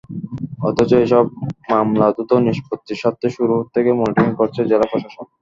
অথচ 0.67 0.91
এসব 0.99 1.25
মামলা 1.69 2.07
দ্রুত 2.11 2.31
নিষ্পত্তির 2.45 2.99
স্বার্থে 3.01 3.27
শুরু 3.37 3.55
থেকে 3.73 3.89
মনিটরিং 3.93 4.31
করছে 4.39 4.61
জেলা 4.71 4.85
প্রশাসন। 4.91 5.25